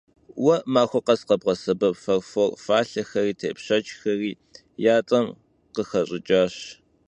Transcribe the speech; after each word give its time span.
Vue 0.43 0.57
maxue 0.73 1.01
khes 1.05 1.21
khebğesebep 1.27 1.95
farfor 2.03 2.49
falhexeri 2.63 3.33
têpşşeçxeri 3.39 4.31
yat'ağuem 4.83 5.27
khıxeş'ıç'aş. 5.73 6.55